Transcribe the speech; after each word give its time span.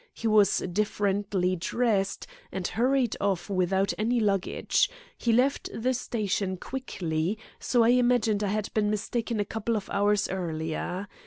He 0.15 0.25
was 0.27 0.57
differently 0.57 1.55
dressed, 1.55 2.25
and 2.51 2.65
hurried 2.67 3.15
off 3.21 3.51
without 3.51 3.93
any 3.99 4.19
luggage. 4.19 4.89
He 5.15 5.31
left 5.31 5.69
the 5.79 5.93
station 5.93 6.57
quickly, 6.57 7.37
so 7.59 7.83
I 7.83 7.89
imagined 7.89 8.43
I 8.43 8.47
had 8.47 8.73
been 8.73 8.89
mistaken 8.89 9.39
a 9.39 9.45
couple 9.45 9.75
of 9.75 9.91
hours 9.91 10.27
earlier. 10.27 11.07